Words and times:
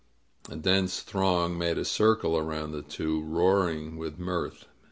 A 0.49 0.55
dense 0.55 1.01
throng 1.01 1.59
made 1.59 1.77
a 1.77 1.85
circle 1.85 2.35
around 2.35 2.71
the 2.71 2.81
two, 2.81 3.21
roaring 3.21 3.97
with 3.97 4.17
mirth. 4.17 4.65